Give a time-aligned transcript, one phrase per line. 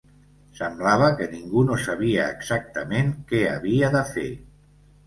[0.59, 4.31] Semblava que ningú no sabia exactament què havia de fer